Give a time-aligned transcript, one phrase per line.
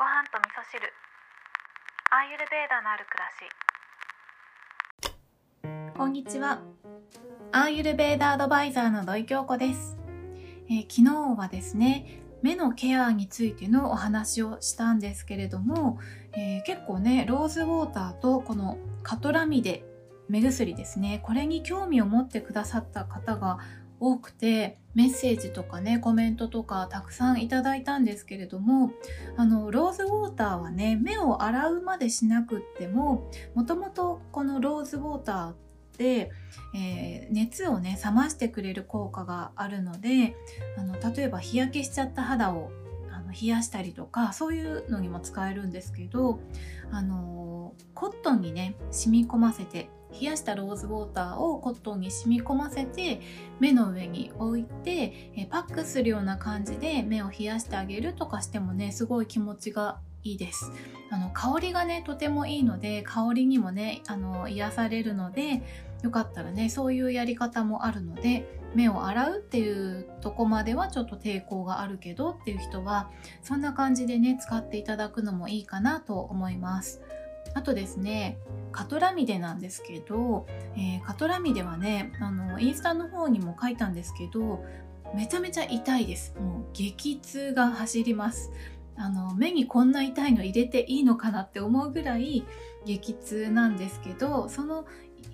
[0.00, 0.80] ご飯と味噌汁。
[2.10, 3.28] アーユルベーダのある暮ら
[5.84, 5.94] し。
[5.94, 6.62] こんにちは。
[7.52, 9.98] アーユルベーダアドバイザーの土井京子です、
[10.70, 15.98] えー昨日はですね、目のケアについてのお話をしたんですけれども、
[16.32, 19.84] えー結構ね、ローズウォーターとこのカトラミデ
[20.30, 23.58] 目薬ですね、これに興味を持ってくださった方が
[24.00, 28.90] 多くて、メッセージとかね、コメントとかたくさんいただいたんですけれども、
[29.36, 36.30] あの、ローズウォーターはね、目を洗うまでしなくっても、もともとこのローズウォーターで、
[36.74, 40.34] えー熱をね冷ましてくれる効果があるので
[40.76, 42.72] あの例えば日焼けしちゃった肌を
[43.12, 46.40] あの冷やしたりとかそういうのにも使えるんですけど、
[46.90, 53.20] あのコットンにね染み込ませて冷やしたローズウォーターをコットンに染み込ませて
[53.58, 60.70] 目の上に置いて、えパックするような感じで目を冷やしてあげるとかしてもねすごい気持ちがいいです。
[61.10, 65.62] あの香りがねとてもいいので香りにもねあの癒されるので
[66.02, 73.10] よかったらねそういうやり方もあるので目を洗うっていうとこまではちょっと抵抗があるけどっていう人は
[73.42, 77.00] そんな感じでね使っていただくのもいいかなと思います。
[77.54, 78.38] あとですね
[78.72, 84.64] カトラミデなんですけど、えーカトラミデはねあのインスタの方にも書いたんですけど
[85.14, 86.34] めちゃめちゃ痛いです。
[86.38, 88.52] もう激痛が走ります。
[88.96, 92.44] あの目にこんな痛いの入れていいのかなって思うぐらい
[92.84, 94.84] 激痛なんですけどその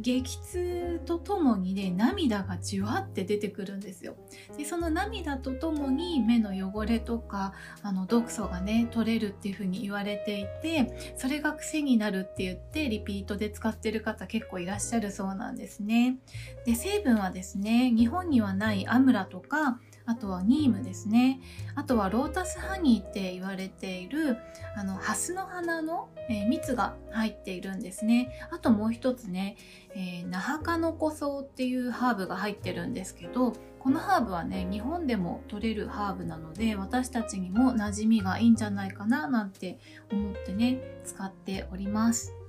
[0.00, 4.16] 激痛とともにね涙がじわって出てくるんですよ。
[4.56, 16.18] でその涙とともに目の汚れとかあの毒素がね取れるっていう風に言われていてそれが癖になるって言ってリピートで使ってる方結構いらっしゃるそうなんですね。
[16.64, 21.40] で成分はですね日本にはないアムラとかあとはニームですね。
[21.76, 24.38] あとはロータスハニーって言われている
[24.76, 28.32] あのハスの花の、えー蜜が入っているんですね。
[28.50, 29.56] あともう一つね、
[29.94, 39.78] えーナハカノコソウっていうハーブが入ってるんですけどこのハーブはね日本でも取れるハーブなので私たちにも馴染みがいいんじゃないかななんて
[40.10, 42.39] 思ってね使っております。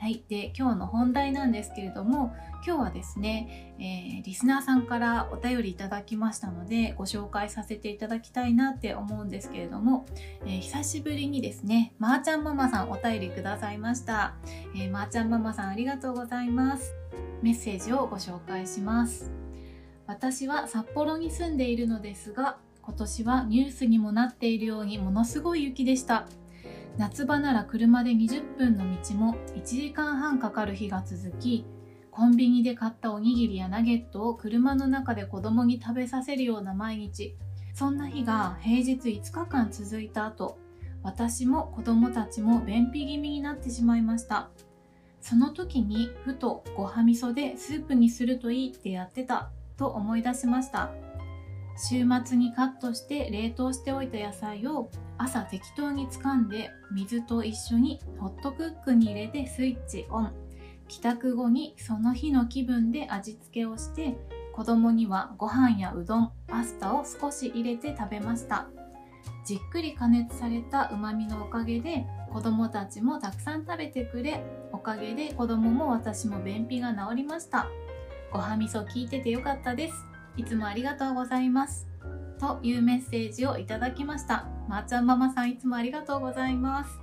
[0.00, 0.24] はい。
[0.30, 2.34] で、今日の本題なんですけれども、
[2.66, 10.06] 今日はですね、えーリスナーさんからお便りいただきましたので、ご紹介させていただきたいなって思うんですけれども、
[10.46, 14.36] えー久しぶりにですね、まー、ちゃんママさんお便りくださいました。
[14.74, 16.94] えーまー、ちゃんママさんありがとうございます。
[17.42, 19.30] メッセージをご紹介します。
[20.06, 26.26] 私は札幌に住んでいるのですが、今年はニュースにもなっているようにものすごい雪でした。
[27.00, 31.64] 夏場なら車で20分の道も1時間半かかる日が続き
[32.10, 37.38] コンビニで買ったおにぎりやナゲットを車の中で子供に食べさせるような毎日。
[37.72, 40.58] そんな日が平日5日間続いた後
[41.02, 44.50] 私も子供たちも便秘気味になってしまいました。
[45.22, 50.90] その時にふとごはみそでスープにするといいってやってたと思い出しました。
[51.78, 54.90] 週末にカットして冷凍しておいた野菜を
[55.22, 60.32] 朝適当に掴んで水と一緒にホットクックに入れてスイッチオン。
[60.88, 64.16] 帰宅後にその日の気分で味付けをして
[64.54, 68.66] 子供にはご飯やうどんパスタを少し入れて食べました。
[69.44, 74.42] じっくり加熱されたうまみのおかげで子供たちもたくさん食べてくれ
[74.72, 77.66] おかげで子供も私も便秘が治りました。
[78.32, 79.94] ごはみそ聞いててよかったです。
[80.38, 81.89] いつもありがとうございます。
[82.40, 84.46] というメッセージをいただきました。
[84.66, 86.98] まー、ちゃんママさんいつもありがとうございます。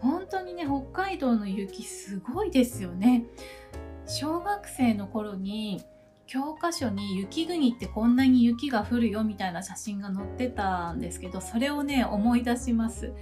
[0.00, 3.26] 本当にね北海道の雪すごいですよね。
[4.06, 5.82] 小学生の頃に
[6.26, 13.12] 教科書に雪国ってこんなに雪が降るよみたいな写真が載ってたんですけどそれをね思い出します。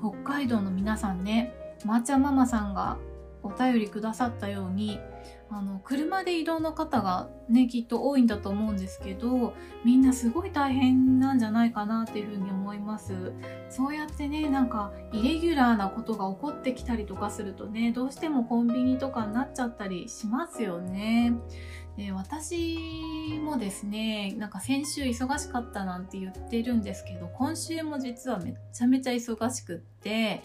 [0.00, 2.98] 北海道の皆さんねまー、ちゃんママさんが
[3.44, 4.98] お便りくださったように
[5.50, 13.32] あの車で移動の方がねきっと多いんだと思うんですけどみんなすごい大変なんじゃないかなっていうふうに思います。
[13.68, 21.34] そうやってねなんかイレギュラーなことが起こってきたりとかするとねどうしてもコンビニとかになっちゃったりしますよね。
[21.96, 30.42] で私もですねなんか先週忙しかったなんて言ってるんですけど今週も実はめちゃめちゃ忙しくって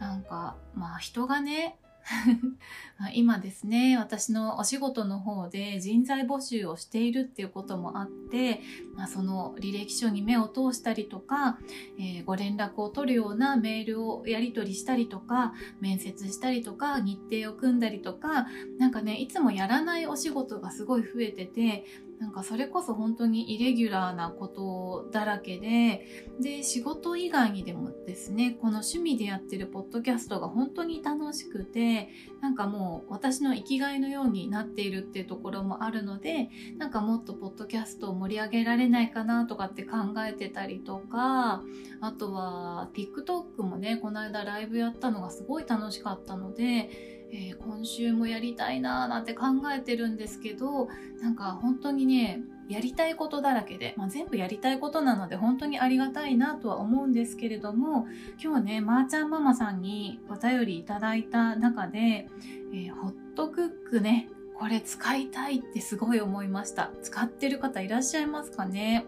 [0.00, 1.78] なんかまあ人がね
[3.14, 8.60] 今ですね私のお仕事の方で人材募集をしているっていうこともあって、
[8.94, 11.58] まあ、その履歴書に目を通したりとか、
[11.98, 18.46] えーご連絡を取るようなメールをやり取りしたりとか面接したりとか日程を組んだりとか
[18.78, 21.84] なんかねいつもやらないお仕事がすごい増えてて
[22.18, 26.04] なんかそれこそ本当にイレギュラーなことだらけで
[26.40, 32.08] で仕事以外にでもですねこの趣味でやってるポッドキャストが本当に楽しくて
[32.40, 41.62] なんかもう私の生きがいのようになっているっていうところもあるのでなんかもっとポッドキャストを盛り上げられないかなとかって考えてたりとか
[42.00, 50.88] あとは TikTok もねこの間ライブやったのがすごい楽しかったのでえー、今週もやりたいなーなんて考えてるんですけど
[51.20, 58.06] なんか本当にねやりたいことだらけで、まあ、全部やりたいことなので本当にありがたいなとは思うんですけれども
[58.42, 62.28] 今日ねまー、ちゃんママさんにお便りいただいた中で、
[62.72, 64.28] えー、ホットクックね
[64.58, 66.90] これ使いたいってすごい思いました。
[67.00, 69.04] 使ってる方いらっしゃいますかね？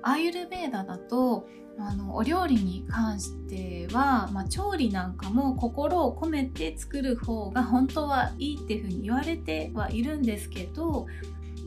[0.00, 11.06] アーユルベーダだとあのお料理に関しては、まあ、調理なんかも心を込めて作る方が本当はいいっていうふうに言われてはいるんですけど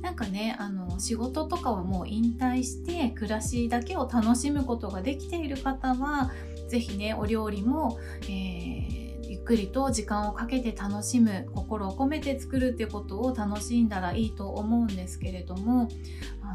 [0.01, 6.31] なんかねあの仕事とかはもう引退して暮らしだけを楽しむことができている方は
[6.69, 15.88] 是非ねお料理も、えーゆっくりと時間をかけて楽しむ心を込めて作るってことを楽しんだらいいと思うんですけれども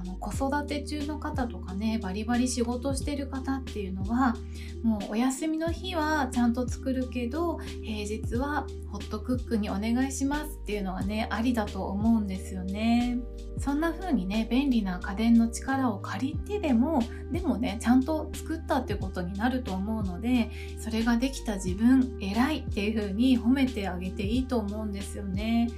[0.04, 4.36] の子育て中の方とかねバリバリ仕事してる方っていうのは
[4.82, 13.18] もうお休みの日はちゃんと作るけど平日はホットクックにお願いしますっていうのはねありだと思うんですよね。
[13.58, 25.68] そんな風にね便利な家電の力を借りてでもでもねちゃんと作ったってことになると思うのでそれができた自分偉いっていう風に褒めてあげていいと思うんですよね。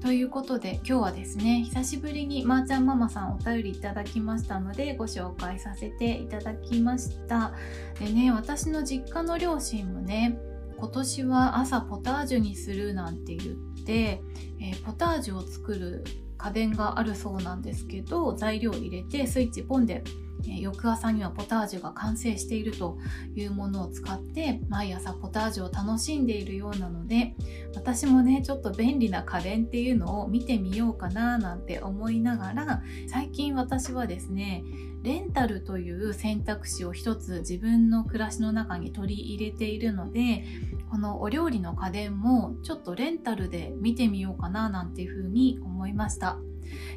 [0.00, 7.52] ということで今日はですね久しぶりにまーちゃんママさんお便りいただきましたのでご紹介させていただきました。
[7.98, 10.38] でね私の実家の両親もね
[10.76, 14.20] 今年は朝ポタージュにするなんて言って、
[14.60, 16.04] えー、ポタージュを作る
[16.36, 20.04] 家電があるそうなんですけど材料入れてスイッチポンで
[20.44, 22.98] 翌朝にはポタージュが完成していると
[23.34, 27.34] いうものを使って毎朝ポタージュを楽しんでいるようなので
[27.74, 34.64] 私もねちょっと便利な家電っていうのを見てみようかななんて思いながら最近私はですね
[35.02, 40.44] レンタルという選択肢を一つ自分の暮らしの中に取り入れているので
[40.90, 46.38] このお料理の家電もちょっとレンタルで見てみようかななんていうふうに思いました。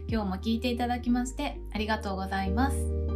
[0.07, 3.08] 今日も聞いていただきましてありがとうございます。